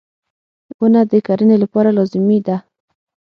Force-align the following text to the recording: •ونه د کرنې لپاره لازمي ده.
•ونه 0.79 1.01
د 1.11 1.13
کرنې 1.27 1.57
لپاره 1.63 1.89
لازمي 1.97 2.39
ده. 2.47 2.57